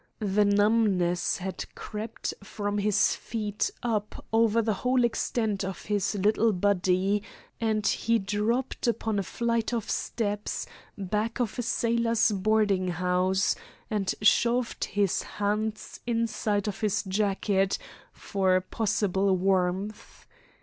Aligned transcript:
The 0.17 0.45
numbness 0.45 1.37
had 1.37 1.63
crept 1.75 2.33
from 2.43 2.79
his 2.79 3.15
feet 3.15 3.69
up 3.83 4.25
over 4.33 4.59
the 4.59 4.73
whole 4.81 5.03
extent 5.03 5.63
of 5.63 5.83
his 5.83 6.15
little 6.15 6.53
body, 6.53 7.21
and 7.59 7.85
he 7.85 8.17
dropped 8.17 8.87
upon 8.87 9.19
a 9.19 9.21
flight 9.21 9.75
of 9.75 9.87
steps 9.91 10.65
back 10.97 11.39
of 11.39 11.59
a 11.59 11.61
sailors' 11.61 12.31
boarding 12.31 12.87
house, 12.87 13.55
and 13.91 14.15
shoved 14.23 14.85
his 14.85 15.21
hands 15.21 15.99
inside 16.07 16.67
of 16.67 16.81
his 16.81 17.03
jacket 17.03 17.77
for 18.11 18.59
possible 18.59 19.37
warmth. 19.37 20.25